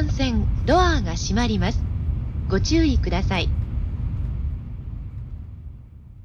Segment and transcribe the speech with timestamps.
[0.00, 1.82] 幹線ドアが閉まります。
[2.48, 3.48] ご注意ください。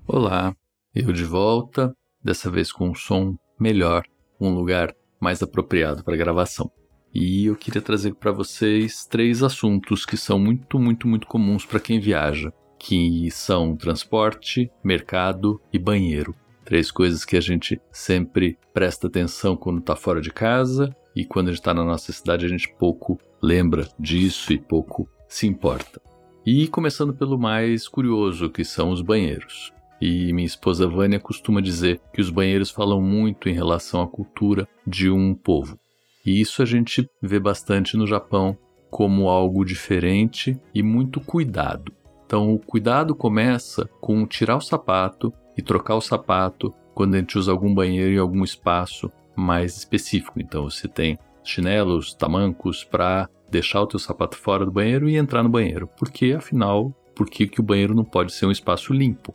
[0.08, 0.56] Olá,
[0.94, 4.04] eu de volta, dessa vez com um som melhor,
[4.40, 6.72] um lugar mais apropriado para gravação.
[7.14, 11.80] E eu queria trazer para vocês três assuntos que são muito, muito, muito comuns para
[11.80, 16.36] quem viaja, que são transporte, mercado e banheiro.
[16.67, 21.47] Três coisas que a gente sempre presta atenção quando está fora de casa e quando
[21.47, 26.03] a gente está na nossa cidade a gente pouco lembra disso e pouco se importa.
[26.45, 29.73] E começando pelo mais curioso, que são os banheiros.
[30.01, 34.67] E minha esposa Vânia costuma dizer que os banheiros falam muito em relação à cultura
[34.85, 35.79] de um povo.
[36.27, 38.59] E isso a gente vê bastante no Japão
[38.91, 41.93] como algo diferente e muito cuidado.
[42.27, 47.39] Então, o cuidado começa com tirar o sapato e trocar o sapato quando a gente
[47.39, 50.41] usa algum banheiro em algum espaço mais específico.
[50.41, 55.43] Então, você tem chinelos, tamancos para deixar o teu sapato fora do banheiro e entrar
[55.43, 55.89] no banheiro.
[55.99, 59.35] Porque, afinal, por que, que o banheiro não pode ser um espaço limpo?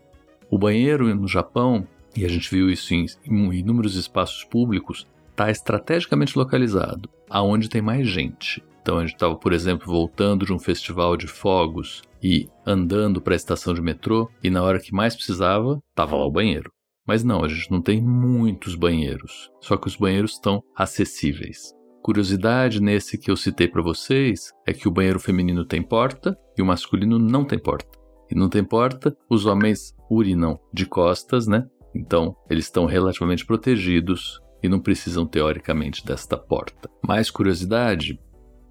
[0.50, 6.38] O banheiro no Japão, e a gente viu isso em, inúmeros espaços públicos, está estrategicamente
[6.38, 8.62] localizado, aonde tem mais gente.
[8.82, 13.34] Então a gente estava, por exemplo, voltando de um festival de fogos e andando para
[13.34, 16.72] a estação de metrô, e na hora que mais precisava, estava lá o banheiro.
[17.08, 21.74] Mas não, a gente não tem muitos banheiros, só que os banheiros estão acessíveis.
[22.02, 26.62] Curiosidade nesse que eu citei para vocês é que o banheiro feminino tem porta e
[26.62, 28.00] o masculino não tem porta.
[28.30, 31.68] E não tem porta, os homens urinam de costas, né?
[31.94, 36.90] Então, eles estão relativamente protegidos e não precisam teoricamente desta porta.
[37.06, 38.20] Mais curiosidade,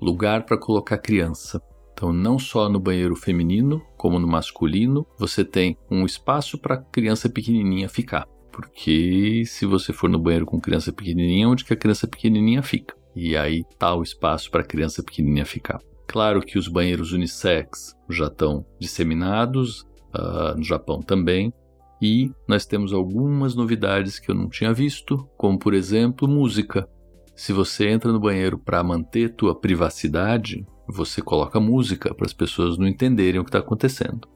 [0.00, 1.60] lugar para colocar criança.
[2.00, 7.28] Então, não só no banheiro feminino, como no masculino, você tem um espaço para criança
[7.28, 8.26] pequenininha ficar.
[8.50, 12.96] Porque se você for no banheiro com criança pequenininha, onde que a criança pequenininha fica?
[13.14, 15.78] E aí tá o espaço para a criança pequenininha ficar.
[16.06, 19.82] Claro que os banheiros unissex já estão disseminados,
[20.16, 21.52] uh, no Japão também,
[22.00, 26.88] e nós temos algumas novidades que eu não tinha visto, como por exemplo música.
[27.36, 32.76] Se você entra no banheiro para manter tua privacidade, você coloca música para as pessoas
[32.76, 34.28] não entenderem o que está acontecendo.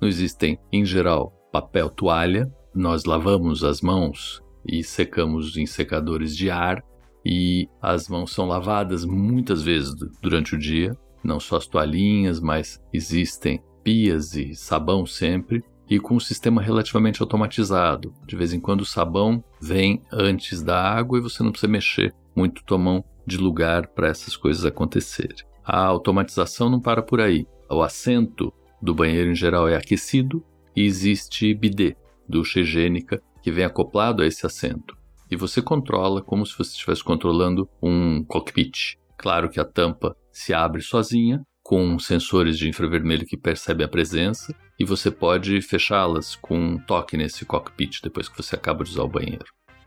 [0.00, 2.52] Não existem, em geral, papel toalha.
[2.74, 6.82] Nós lavamos as mãos e secamos em secadores de ar
[7.24, 10.96] e as mãos são lavadas muitas vezes durante o dia.
[11.22, 17.22] Não só as toalhinhas, mas existem pias e sabão sempre e com um sistema relativamente
[17.22, 18.14] automatizado.
[18.26, 22.14] De vez em quando o sabão vem antes da água e você não precisa mexer
[22.34, 25.44] muito tua mão de lugar para essas coisas acontecerem.
[25.64, 27.46] A automatização não para por aí.
[27.70, 31.96] O assento do banheiro em geral é aquecido e existe bidê,
[32.28, 34.96] ducha higiênica, que vem acoplado a esse assento.
[35.30, 38.96] E você controla como se você estivesse controlando um cockpit.
[39.16, 44.54] Claro que a tampa se abre sozinha, com sensores de infravermelho que percebem a presença,
[44.78, 49.04] e você pode fechá-las com um toque nesse cockpit depois que você acaba de usar
[49.04, 49.44] o banheiro.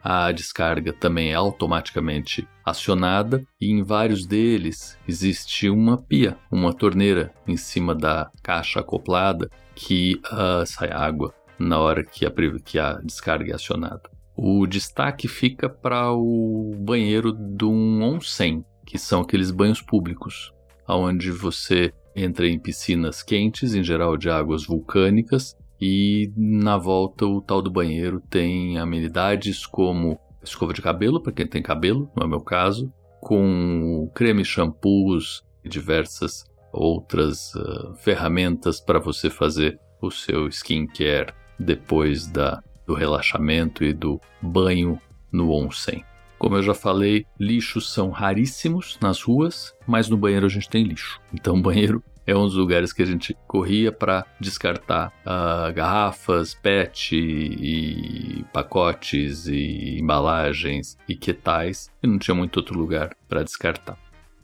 [0.08, 7.34] A descarga também é automaticamente acionada e em vários deles existe uma pia, uma torneira
[7.48, 12.32] em cima da caixa acoplada que uh, sai água na hora que a,
[12.64, 14.04] que a descarga é acionada.
[14.38, 20.54] O destaque fica para o banheiro do onsen, que são aqueles banhos públicos,
[20.88, 27.42] onde você entra em piscinas quentes, em geral de águas vulcânicas, e na volta o
[27.42, 32.30] tal do banheiro tem amenidades como escova de cabelo, para quem tem cabelo, não é
[32.30, 32.92] meu caso,
[33.22, 42.28] com creme, shampoos e diversas outras uh, ferramentas para você fazer o seu skincare depois
[42.28, 45.00] da, do relaxamento e do banho
[45.32, 46.04] no onsen.
[46.38, 50.84] Como eu já falei, lixos são raríssimos nas ruas, mas no banheiro a gente tem
[50.84, 51.20] lixo.
[51.34, 57.16] Então, banheiro é um dos lugares que a gente corria para descartar uh, garrafas, PET
[57.16, 63.98] e, pacotes e embalagens e quetais e não tinha muito outro lugar para descartar.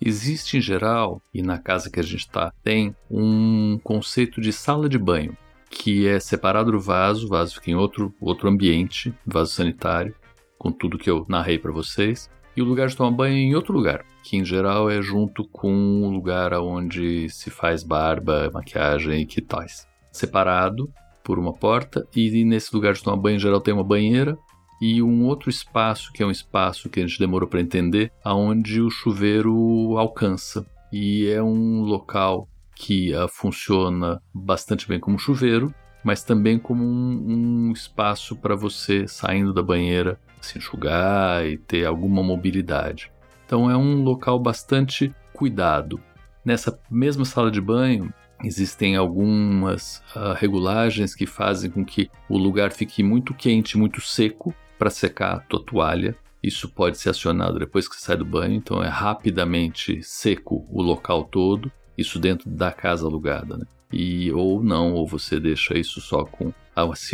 [0.04, 4.89] Existe em geral, e na casa que a gente está, tem um conceito de sala
[4.89, 5.38] de banho,
[5.69, 10.16] que é separado do vaso, o vaso fica em outro, outro ambiente, vaso sanitário,
[10.57, 12.30] com tudo que eu narrei para vocês,
[12.62, 16.10] o lugar de tomar banho em outro lugar, que em geral é junto com o
[16.10, 19.88] lugar onde se faz barba, maquiagem e que tais.
[20.12, 20.92] Separado
[21.24, 24.38] por uma porta, e nesse lugar de tomar banho em geral tem uma banheira
[24.81, 28.81] e um outro espaço, que é um espaço que a gente demorou para entender, aonde
[28.81, 30.66] o chuveiro alcança.
[30.92, 35.72] E é um local que uh, funciona bastante bem como chuveiro,
[36.04, 41.85] mas também como um, um espaço para você, saindo da banheira, se enxugar e ter
[41.85, 43.11] alguma mobilidade.
[43.45, 45.99] Então é um local bastante cuidado.
[46.43, 52.71] nessa mesma sala de banho existem algumas uh, regulagens que fazem com que o lugar
[52.71, 56.15] fique muito quente, muito seco para secar a tua toalha.
[56.41, 60.81] Isso pode ser acionado depois que você sai do banho, então é rapidamente seco o
[60.81, 63.65] local todo, isso dentro da casa alugada, né?
[63.93, 66.51] E ou não, ou você deixa isso só com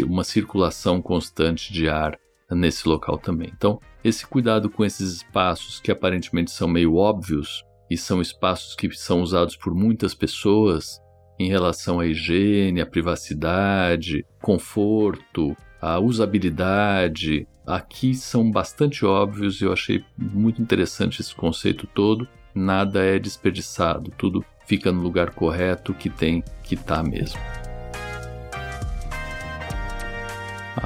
[0.05, 2.17] uma circulação constante de ar
[2.51, 3.51] nesse local também.
[3.55, 8.89] Então, esse cuidado com esses espaços que aparentemente são meio óbvios e são espaços que
[8.91, 11.01] são usados por muitas pessoas
[11.39, 19.73] em relação à higiene, à privacidade, conforto, à usabilidade, aqui são bastante óbvios e eu
[19.73, 22.27] achei muito interessante esse conceito todo.
[22.55, 27.39] Nada é desperdiçado, tudo fica no lugar correto que tem que estar tá mesmo.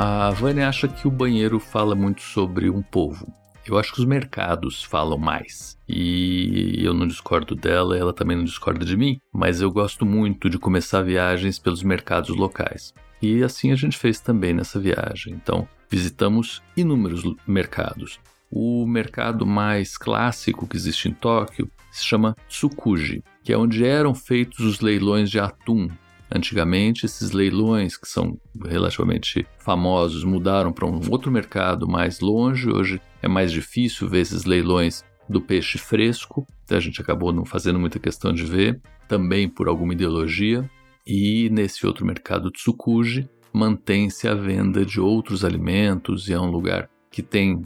[0.03, 3.31] A Vânia acha que o banheiro fala muito sobre um povo.
[3.68, 5.77] Eu acho que os mercados falam mais.
[5.88, 10.50] E eu não discordo dela, ela também não discorda de mim, mas eu gosto muito
[10.50, 12.95] de começar viagens pelos mercados locais.
[13.21, 15.36] E assim a gente fez também nessa viagem.
[15.36, 18.19] Então, visitamos inúmeros mercados.
[18.50, 24.15] O mercado mais clássico que existe em Tóquio se chama Tsukuji, que é onde eram
[24.15, 25.89] feitos os leilões de atum.
[26.33, 32.69] Antigamente, esses leilões, que são relativamente famosos, mudaram para um outro mercado mais longe.
[32.69, 37.80] Hoje é mais difícil ver esses leilões do peixe fresco, a gente acabou não fazendo
[37.80, 40.69] muita questão de ver, também por alguma ideologia.
[41.06, 46.89] E nesse outro mercado Tsukuji, mantém-se a venda de outros alimentos e é um lugar
[47.10, 47.62] que tem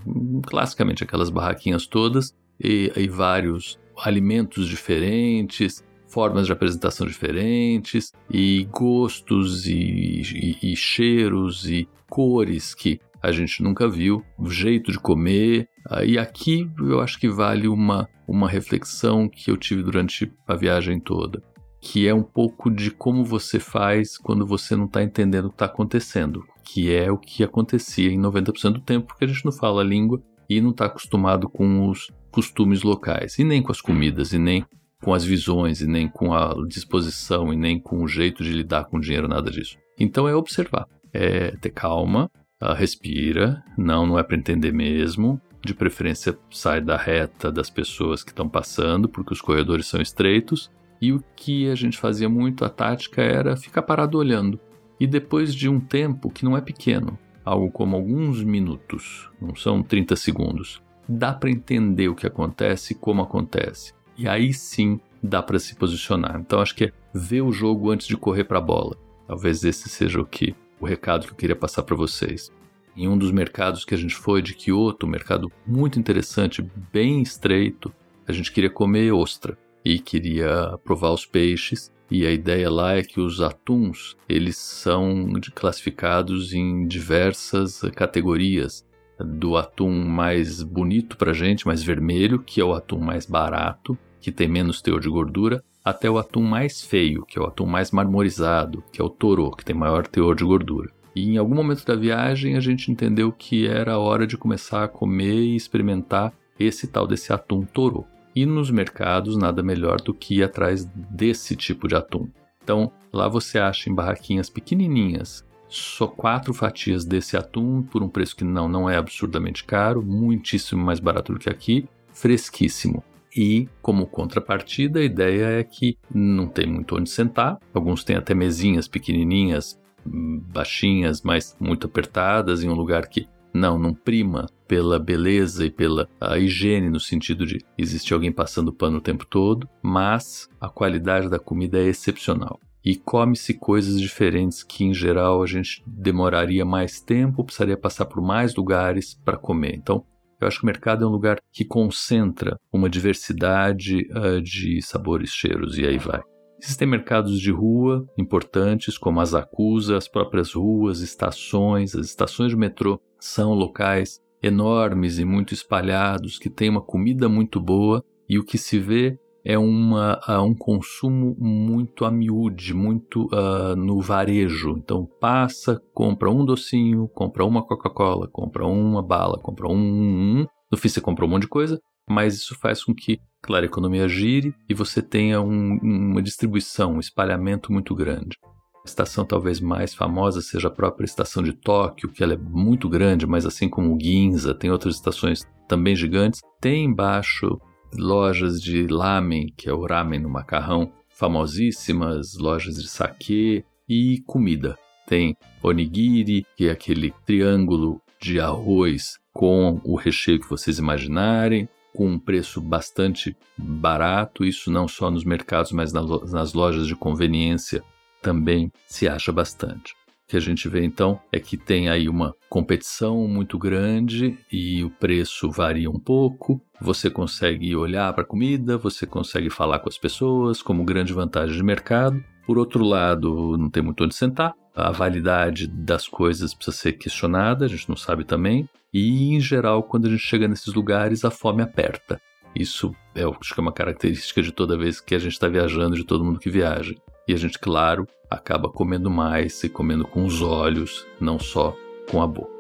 [0.48, 5.84] classicamente aquelas barraquinhas todas e, e vários alimentos diferentes,
[6.16, 13.62] formas de apresentação diferentes e gostos e, e, e, cheiros e cores que a gente
[13.62, 15.68] nunca viu, o jeito de comer.
[16.06, 21.02] E aqui eu acho que vale uma, uma reflexão que eu tive durante a viagem
[21.02, 21.44] toda
[21.82, 25.56] que é um pouco de como você faz quando você não está entendendo o que
[25.56, 29.52] está acontecendo, que é o que acontecia em 90% do tempo, porque a gente não
[29.52, 30.20] fala a língua
[30.50, 34.66] e não está acostumado com os costumes locais, e nem com as comidas, e nem
[35.04, 38.86] com as visões, e nem com a disposição, e nem com o jeito de lidar
[38.86, 39.78] com o dinheiro, nada disso.
[40.00, 45.74] Então é observar, é ter calma, ah, respira, não, não é para entender mesmo, de
[45.74, 50.72] preferência sai da reta das pessoas que estão passando, porque os corredores são estreitos,
[51.02, 54.60] e o que a gente fazia muito, a tática era ficar parado olhando.
[55.00, 59.84] E depois de um tempo que não é pequeno, algo como alguns minutos, não são
[59.84, 63.94] 30 segundos, dá para entender o que acontece e como acontece.
[64.18, 66.40] E aí sim dá para se posicionar.
[66.40, 68.96] Então acho que é ver o jogo antes de correr para a bola.
[69.28, 72.52] Talvez esse seja o que o recado que eu queria passar para vocês.
[72.96, 77.22] Em um dos mercados que a gente foi de Kyoto, um mercado muito interessante, bem
[77.22, 77.92] estreito,
[78.28, 81.92] a gente queria comer ostra e queria provar os peixes.
[82.10, 88.86] E a ideia lá é que os atuns, eles são classificados em diversas categorias.
[89.20, 94.32] Do atum mais bonito pra gente, mais vermelho, que é o atum mais barato, que
[94.32, 97.92] tem menos teor de gordura, até o atum mais feio, que é o atum mais
[97.92, 100.90] marmorizado, que é o toro, que tem maior teor de gordura.
[101.16, 104.88] E em algum momento da viagem a gente entendeu que era hora de começar a
[104.88, 108.06] comer e experimentar esse tal desse atum toro.
[108.36, 112.28] E nos mercados, nada melhor do que ir atrás desse tipo de atum.
[112.62, 118.36] Então, lá você acha em barraquinhas pequenininhas só quatro fatias desse atum por um preço
[118.36, 123.04] que não, não é absurdamente caro, muitíssimo mais barato do que aqui, fresquíssimo.
[123.36, 127.60] E, como contrapartida, a ideia é que não tem muito onde sentar.
[127.74, 129.78] Alguns têm até mesinhas pequenininhas,
[130.08, 135.72] hum, baixinhas, mas muito apertadas, em um lugar que não, não prima pela beleza e
[135.72, 141.30] pela higiene, no sentido de existir alguém passando pano o tempo todo, mas a qualidade
[141.30, 142.60] da comida é excepcional.
[142.84, 148.22] E come-se coisas diferentes que, em geral, a gente demoraria mais tempo, precisaria passar por
[148.22, 149.74] mais lugares para comer.
[149.76, 150.06] Então,
[150.40, 155.32] eu acho que o mercado é um lugar que concentra uma diversidade uh, de sabores,
[155.32, 156.22] cheiros e aí vai.
[156.62, 161.96] Existem mercados de rua importantes, como as acusas, as próprias ruas, estações.
[161.96, 167.60] As estações de metrô são locais enormes e muito espalhados que têm uma comida muito
[167.60, 173.26] boa e o que se vê é uma, uh, um consumo muito a miúde, muito
[173.26, 174.72] uh, no varejo.
[174.72, 180.46] Então passa, compra um docinho, compra uma Coca-Cola, compra uma bala, compra um, um.
[180.72, 183.68] No fim você compra um monte de coisa, mas isso faz com que, claro, a
[183.68, 188.38] economia gire e você tenha um, uma distribuição, um espalhamento muito grande.
[188.84, 192.90] A estação talvez mais famosa seja a própria estação de Tóquio, que ela é muito
[192.90, 196.42] grande, mas assim como Ginza, tem outras estações também gigantes.
[196.60, 197.60] Tem embaixo
[197.98, 204.78] lojas de lamen, que é o ramen no macarrão, famosíssimas, lojas de saquê e comida.
[205.08, 212.08] Tem onigiri, que é aquele triângulo de arroz com o recheio que vocês imaginarem, com
[212.08, 217.84] um preço bastante barato, isso não só nos mercados, mas nas lojas de conveniência
[218.22, 219.94] também se acha bastante.
[220.28, 224.90] Que a gente vê então é que tem aí uma competição muito grande e o
[224.90, 226.60] preço varia um pouco.
[226.82, 231.56] Você consegue olhar para a comida, você consegue falar com as pessoas como grande vantagem
[231.56, 232.24] de mercado.
[232.46, 234.54] Por outro lado, não tem muito onde sentar.
[234.76, 238.68] A validade das coisas precisa ser questionada, a gente não sabe também.
[238.94, 242.20] E, em geral, quando a gente chega nesses lugares, a fome aperta.
[242.56, 245.96] Isso é, acho que é uma característica de toda vez que a gente está viajando,
[245.96, 246.96] de todo mundo que viaja.
[247.28, 251.76] E a gente, claro, acaba comendo mais e comendo com os olhos, não só
[252.10, 252.54] com a boca.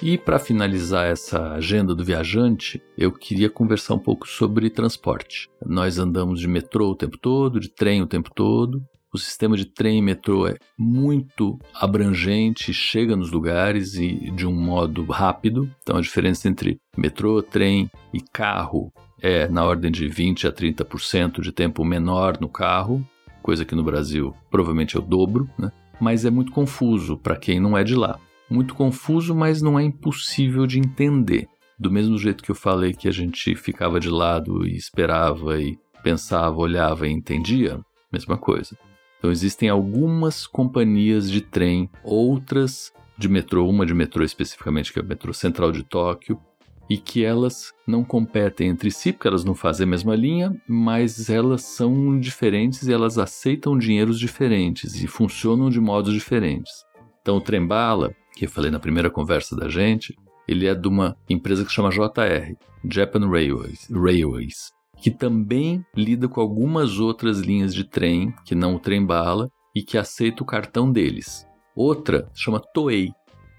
[0.00, 5.48] E para finalizar essa agenda do viajante, eu queria conversar um pouco sobre transporte.
[5.64, 8.82] Nós andamos de metrô o tempo todo, de trem o tempo todo.
[9.12, 14.52] O sistema de trem e metrô é muito abrangente, chega nos lugares e de um
[14.52, 15.68] modo rápido.
[15.82, 21.40] Então a diferença entre metrô, trem e carro é na ordem de 20 a 30%
[21.40, 23.06] de tempo menor no carro,
[23.42, 25.72] coisa que no Brasil provavelmente é o dobro, né?
[26.00, 28.18] mas é muito confuso para quem não é de lá
[28.50, 31.46] muito confuso, mas não é impossível de entender.
[31.78, 35.78] Do mesmo jeito que eu falei que a gente ficava de lado e esperava e
[36.02, 37.80] pensava, olhava e entendia,
[38.12, 38.76] mesma coisa.
[39.18, 45.02] Então existem algumas companhias de trem, outras de metrô, uma de metrô especificamente, que é
[45.02, 46.40] o metrô central de Tóquio,
[46.88, 51.28] e que elas não competem entre si, porque elas não fazem a mesma linha, mas
[51.28, 56.72] elas são diferentes e elas aceitam dinheiros diferentes e funcionam de modos diferentes.
[57.20, 60.16] Então o trem-bala que eu falei na primeira conversa da gente,
[60.46, 62.54] ele é de uma empresa que chama JR,
[62.88, 68.78] Japan Railways, Railways, que também lida com algumas outras linhas de trem, que não o
[68.78, 71.44] trem bala, e que aceita o cartão deles.
[71.74, 73.10] Outra chama Toei.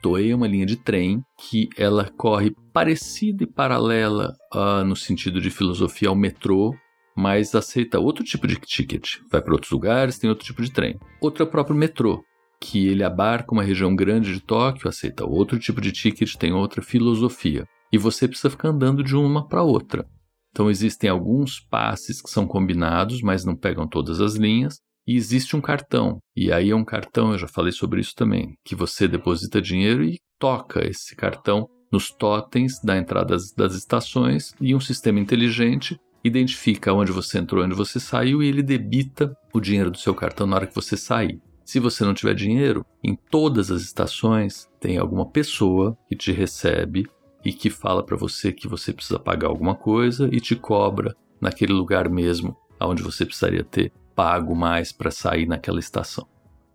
[0.01, 5.41] Toei é uma linha de trem que ela corre parecida e paralela uh, no sentido
[5.41, 6.74] de filosofia ao metrô,
[7.15, 9.18] mas aceita outro tipo de ticket.
[9.29, 10.98] Vai para outros lugares, tem outro tipo de trem.
[11.22, 12.24] Outro é o próprio metrô,
[12.62, 16.82] que ele abarca uma região grande de Tóquio, aceita outro tipo de ticket, tem outra
[16.82, 17.65] filosofia.
[17.91, 20.06] E você precisa ficar andando de uma para outra.
[20.51, 24.79] Então existem alguns passes que são combinados, mas não pegam todas as linhas.
[25.09, 26.19] E existe um cartão.
[26.35, 30.03] E aí é um cartão, eu já falei sobre isso também, que você deposita dinheiro
[30.03, 35.99] e toca esse cartão nos totens da entrada das, das estações e um sistema inteligente
[36.23, 40.45] identifica onde você entrou, onde você saiu e ele debita o dinheiro do seu cartão
[40.45, 41.41] na hora que você sair.
[41.65, 47.07] Se você não tiver dinheiro, em todas as estações tem alguma pessoa que te recebe
[47.43, 51.73] e que fala para você que você precisa pagar alguma coisa e te cobra naquele
[51.73, 56.27] lugar mesmo aonde você precisaria ter pago mais para sair naquela estação.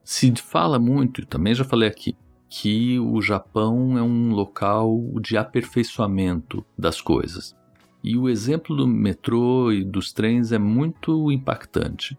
[0.02, 2.16] Se fala muito, também já falei aqui,
[2.48, 7.54] que o Japão é um local de aperfeiçoamento das coisas.
[8.02, 12.18] E o exemplo do metrô e dos trens é muito impactante.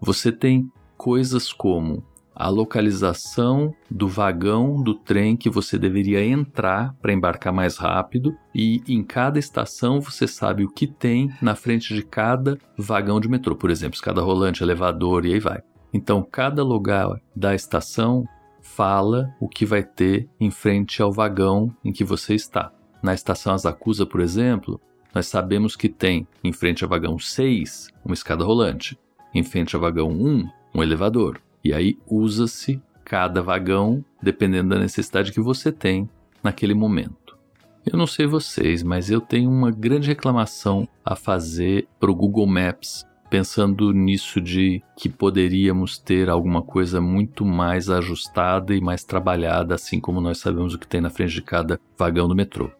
[0.00, 2.04] Você tem coisas como
[2.34, 8.82] a localização do vagão do trem que você deveria entrar para embarcar mais rápido e
[8.88, 13.54] em cada estação você sabe o que tem na frente de cada vagão de metrô,
[13.54, 15.62] por exemplo, escada rolante, elevador e aí vai.
[15.92, 18.24] Então, cada lugar da estação
[18.60, 22.72] fala o que vai ter em frente ao vagão em que você está.
[23.00, 24.80] Na estação Asakusa, por exemplo,
[25.14, 28.98] nós sabemos que tem em frente ao vagão 6 uma escada rolante,
[29.32, 35.32] em frente ao vagão 1 um elevador, e aí usa-se cada vagão dependendo da necessidade
[35.32, 36.08] que você tem
[36.42, 37.38] naquele momento.
[37.86, 42.46] Eu não sei vocês, mas eu tenho uma grande reclamação a fazer para o Google
[42.46, 49.74] Maps, pensando nisso de que poderíamos ter alguma coisa muito mais ajustada e mais trabalhada,
[49.74, 52.70] assim como nós sabemos o que tem na frente de cada vagão do metrô.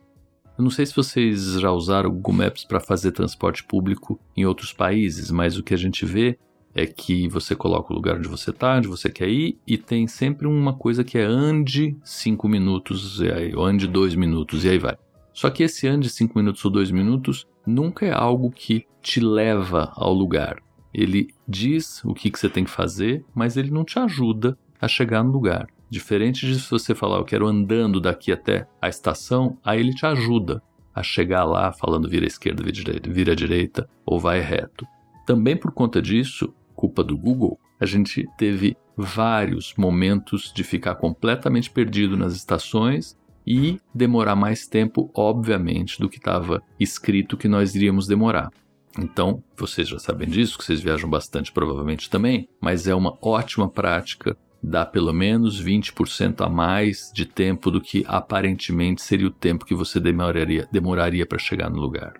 [0.56, 4.46] Eu não sei se vocês já usaram o Google Maps para fazer transporte público em
[4.46, 6.38] outros países, mas o que a gente vê
[6.74, 10.06] é que você coloca o lugar onde você está, onde você quer ir, e tem
[10.06, 14.70] sempre uma coisa que é ande 5 minutos, e aí, ou ande 2 minutos, e
[14.70, 14.96] aí vai.
[15.32, 19.92] Só que esse ande 5 minutos ou 2 minutos nunca é algo que te leva
[19.94, 20.56] ao lugar.
[20.92, 24.86] Ele diz o que, que você tem que fazer, mas ele não te ajuda a
[24.86, 25.66] chegar no lugar.
[25.90, 30.06] Diferente de se você falar, eu quero andando daqui até a estação, aí ele te
[30.06, 30.62] ajuda
[30.94, 34.86] a chegar lá falando vira esquerda, vira direita, vira direita ou vai reto.
[35.26, 41.70] Também por conta disso, culpa do Google, a gente teve vários momentos de ficar completamente
[41.70, 43.16] perdido nas estações
[43.46, 48.50] e demorar mais tempo, obviamente, do que estava escrito que nós iríamos demorar.
[48.98, 53.68] Então, vocês já sabem disso, que vocês viajam bastante provavelmente também, mas é uma ótima
[53.68, 59.66] prática dá pelo menos 20% a mais de tempo do que aparentemente seria o tempo
[59.66, 62.14] que você demoraria, demoraria para chegar no lugar.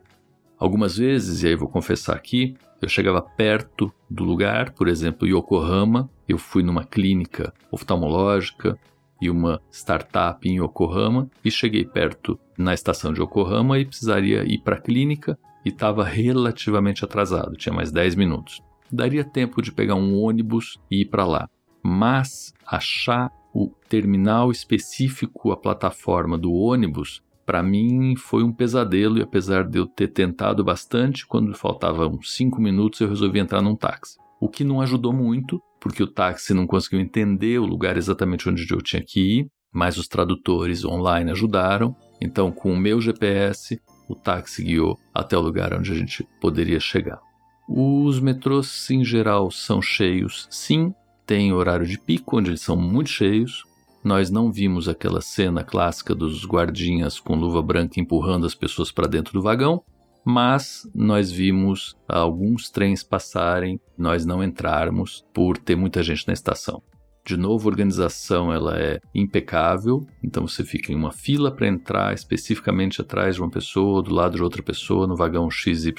[0.65, 6.09] Algumas vezes, e aí vou confessar aqui, eu chegava perto do lugar, por exemplo, Yokohama,
[6.27, 8.79] eu fui numa clínica oftalmológica
[9.21, 14.63] e uma startup em Yokohama e cheguei perto na estação de Yokohama e precisaria ir
[14.63, 18.63] para a clínica e estava relativamente atrasado, tinha mais 10 minutos.
[18.91, 21.47] Daria tempo de pegar um ônibus e ir para lá
[21.85, 29.23] mas achar o terminal específico, a plataforma do ônibus, para mim foi um pesadelo e
[29.23, 34.17] apesar de eu ter tentado bastante, quando faltavam cinco minutos eu resolvi entrar num táxi.
[34.41, 38.67] O que não ajudou muito, porque o táxi não conseguiu entender o lugar exatamente onde
[38.71, 41.97] eu tinha que ir, mas os tradutores online ajudaram.
[42.21, 46.79] Então, com o meu GPS, o táxi guiou até o lugar onde a gente poderia
[46.79, 47.21] chegar.
[47.69, 50.93] Os metrôs, em geral, são cheios, sim,
[51.27, 53.65] tem horário de pico, onde eles são muito cheios.
[54.05, 59.09] Nós não vimos aquela cena clássica dos guardinhas com luva branca empurrando as pessoas para
[59.09, 59.83] dentro do vagão,
[60.23, 66.83] mas nós vimos alguns trens passarem, nós não entrarmos por ter muita gente na estação.
[67.27, 72.13] De novo, a organização ela é impecável, então você fica em uma fila para entrar
[72.13, 75.95] especificamente atrás de uma pessoa, do lado de outra pessoa, no vagão XYZ.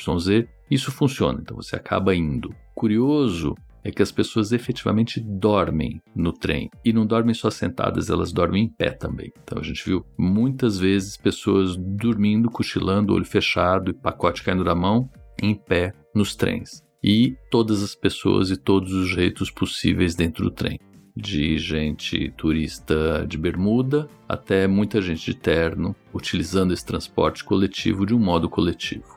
[0.69, 2.53] Isso funciona, então você acaba indo.
[2.75, 6.71] Curioso é que as pessoas efetivamente dormem no trem.
[6.83, 9.31] E não dormem só sentadas, elas dormem em pé também.
[9.43, 14.73] Então a gente viu muitas vezes pessoas dormindo, cochilando, olho fechado e pacote caindo da
[14.73, 15.07] mão,
[15.39, 16.83] em pé nos trens.
[17.03, 20.79] E todas as pessoas e todos os jeitos possíveis dentro do trem.
[21.15, 28.15] De gente turista de bermuda até muita gente de terno, utilizando esse transporte coletivo de
[28.15, 29.15] um modo coletivo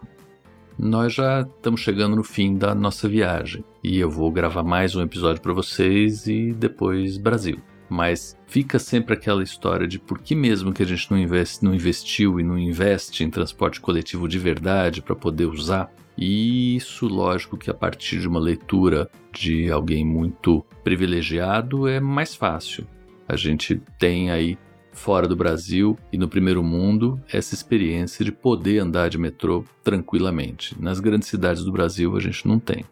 [0.78, 5.00] nós já estamos chegando no fim da nossa viagem e eu vou gravar mais um
[5.00, 7.56] episódio para vocês e depois Brasil.
[7.88, 11.74] Mas fica sempre aquela história de por que mesmo que a gente não, investe, não
[11.74, 15.90] investiu e não investe em transporte coletivo de verdade para poder usar.
[16.18, 22.34] E isso, lógico, que a partir de uma leitura de alguém muito privilegiado é mais
[22.34, 22.86] fácil.
[23.26, 24.58] A gente tem aí
[24.92, 30.76] fora do Brasil e no primeiro mundo essa experiência de poder andar de metrô tranquilamente.
[30.78, 32.84] Nas grandes cidades do Brasil a gente não tem.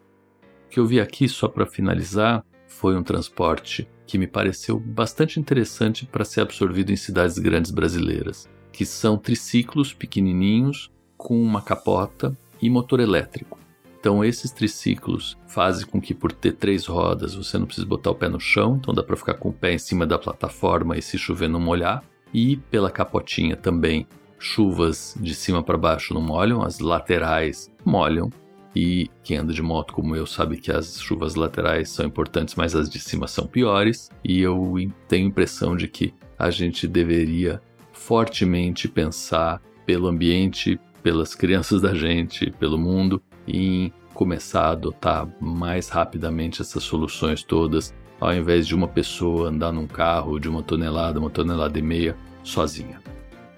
[0.67, 5.41] O que eu vi aqui, só para finalizar, foi um transporte que me pareceu bastante
[5.41, 12.37] interessante para ser absorvido em cidades grandes brasileiras, que são triciclos pequenininhos com uma capota
[12.61, 13.59] e motor elétrico.
[13.99, 18.15] Então esses triciclos fazem com que por ter três rodas você não precise botar o
[18.15, 21.03] pé no chão, então dá para ficar com o pé em cima da plataforma e
[21.03, 22.05] se chover não molhar.
[22.33, 24.07] E pela capotinha também,
[24.39, 28.31] chuvas de cima para baixo não molham, as laterais molham.
[28.77, 32.75] E quem anda de moto como eu sabe que as chuvas laterais são importantes, mas
[32.75, 34.11] as de cima são piores.
[34.23, 34.75] E eu
[35.09, 42.51] tenho impressão de que a gente deveria fortemente pensar pelo ambiente, pelas crianças da gente,
[42.51, 48.89] pelo mundo, em começar a adotar mais rapidamente essas soluções todas, ao invés de uma
[48.89, 53.01] pessoa andar num carro de uma tonelada, uma tonelada e meia sozinha.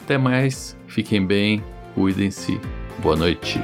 [0.01, 1.61] Até mais, fiquem bem,
[1.93, 2.61] cuidem-se,
[3.03, 3.59] boa noite.